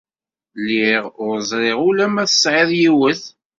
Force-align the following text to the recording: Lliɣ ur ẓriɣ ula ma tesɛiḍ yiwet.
Lliɣ 0.61 1.03
ur 1.25 1.35
ẓriɣ 1.49 1.77
ula 1.87 2.05
ma 2.13 2.23
tesɛiḍ 2.29 2.69
yiwet. 2.79 3.21